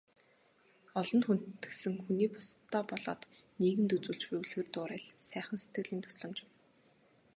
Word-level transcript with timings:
Олонд 0.99 1.23
хүндлэгдсэн 1.25 1.95
хүний 2.03 2.29
бусдадаа 2.33 2.83
болоод 2.89 3.21
нийгэмд 3.59 3.91
үзүүлж 3.95 4.21
буй 4.27 4.37
үлгэр 4.41 4.67
дуурайл, 4.73 5.05
сайхан 5.29 5.57
сэтгэлийн 5.61 6.01
тусламж 6.03 6.37
юм. 6.45 6.49